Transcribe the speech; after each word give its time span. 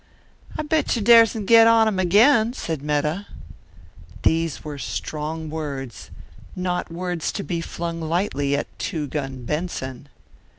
"I 0.57 0.63
bet 0.63 0.95
you 0.95 1.01
daresn't 1.03 1.45
get 1.45 1.67
on 1.67 1.87
him 1.87 1.99
again," 1.99 2.53
said 2.53 2.81
Metta. 2.81 3.27
These 4.23 4.63
were 4.63 4.79
strong 4.79 5.51
words; 5.51 6.09
not 6.55 6.91
words 6.91 7.31
to 7.33 7.43
be 7.43 7.61
flung 7.61 8.01
lightly 8.01 8.55
at 8.55 8.65
Two 8.79 9.05
Gun 9.05 9.43
Benson. 9.45 10.09